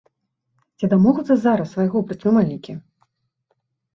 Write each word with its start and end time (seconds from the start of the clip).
Ці 0.77 0.85
дамогуцца 0.93 1.33
зараз 1.41 1.75
свайго 1.75 1.97
прадпрымальнікі? 2.11 2.71